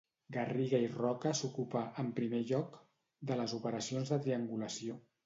Garriga 0.35 0.77
i 0.85 0.87
Roca 0.93 1.33
s'ocupà, 1.39 1.83
en 2.03 2.09
primer 2.21 2.39
lloc, 2.53 2.79
de 3.33 3.39
les 3.43 3.55
operacions 3.59 4.13
de 4.15 4.19
triangulació. 4.25 4.99